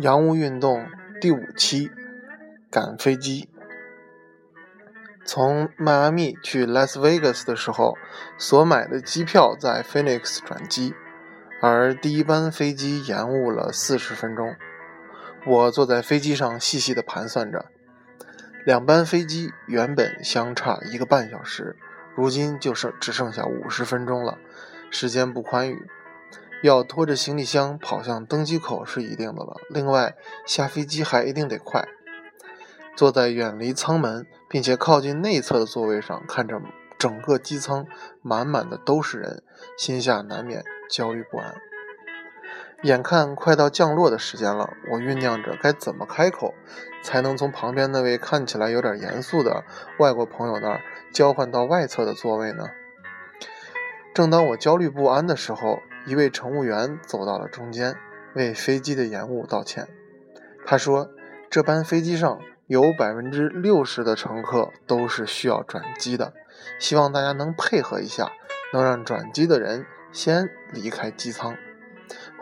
[0.00, 0.86] 洋务运动
[1.20, 1.90] 第五期，
[2.70, 3.50] 赶飞机。
[5.26, 7.98] 从迈阿密去拉斯维加斯的时候，
[8.38, 10.94] 所买的机票在 Phoenix 转机，
[11.60, 14.56] 而第一班飞机延误了四十分钟。
[15.46, 17.66] 我坐在飞机上细细的盘算着，
[18.64, 21.76] 两班飞机原本相差一个半小时，
[22.16, 24.38] 如今就剩只剩下五十分钟了，
[24.90, 25.86] 时间不宽裕。
[26.62, 29.56] 要拖着行李箱跑向登机口是一定的了。
[29.68, 30.14] 另外，
[30.46, 31.86] 下飞机还一定得快。
[32.96, 36.60] 坐在远离舱门并且靠近内侧的座位上，看着
[36.98, 37.86] 整个机舱
[38.20, 39.42] 满满的都是人，
[39.78, 41.54] 心下难免焦虑不安。
[42.82, 46.54] 眼看快到降落的时间了，我酝酿着该怎么开口，
[47.02, 49.64] 才能从旁边那位看起来有点严肃的
[49.98, 50.80] 外国朋友那儿
[51.12, 52.64] 交换到外侧的座位呢？
[54.12, 57.96] 正当我焦虑不安的时候，一位乘务员走到了中间，
[58.34, 59.86] 为飞机的延误道歉。
[60.66, 61.10] 他说
[61.48, 66.34] ：“这班飞机上有百分之六十的乘客都是需要转机的，
[66.78, 68.32] 希望大家能配合一下，
[68.72, 71.56] 能让转机的人先离开机舱。”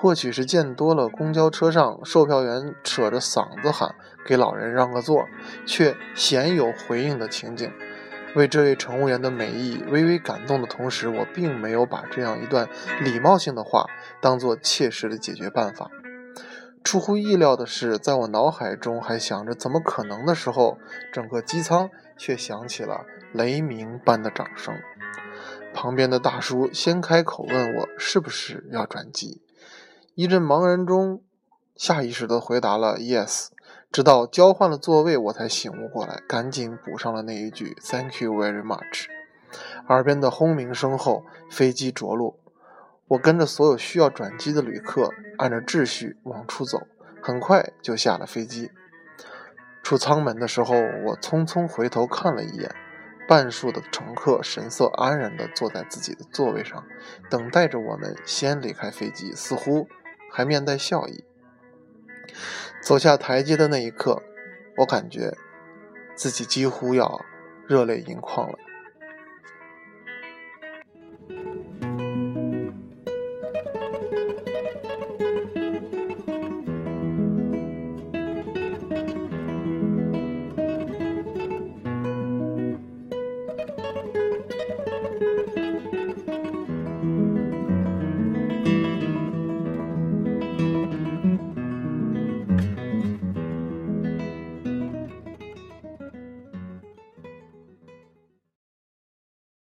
[0.00, 3.94] 或许是见多了公交车上售票员扯着嗓子喊
[4.24, 5.26] “给老人让个座”，
[5.66, 7.70] 却鲜有回应的情景。
[8.36, 12.68] 为这位乘务员的美意微微感动的同时，我并没有把这样一段
[13.00, 13.86] 礼貌性的话
[14.20, 15.90] 当做切实的解决办法。
[16.84, 20.78] 出乎意料的是，在我脑海中还想着怎么可能的时候，
[21.12, 24.74] 整个机舱却响起了雷鸣般的掌声。
[25.74, 29.42] 旁边的大叔先开口问我是不是要转机，
[30.14, 31.22] 一阵茫然中，
[31.76, 33.48] 下意识地回答了 “yes”。
[33.90, 39.06] 直到交换了座位，我才醒悟过来，赶紧补上了那一句 “Thank you very much”。
[39.88, 42.38] 耳边的轰鸣声后，飞机着陆。
[43.08, 46.82] 我跟着所有需要转机的旅客，按照秩序往出走，
[47.22, 48.70] 很快就下了飞机。
[49.82, 52.70] 出舱门的时候，我匆匆回头看了一眼，
[53.26, 56.84] 半数的乘客神色安然地坐在自己的座位上，
[57.30, 59.88] 等待着我们先离开飞机，似乎
[60.30, 61.24] 还面带笑意。
[62.82, 64.22] 走下台阶的那一刻，
[64.76, 65.36] 我感觉
[66.14, 67.24] 自己几乎要
[67.66, 68.58] 热泪盈眶了。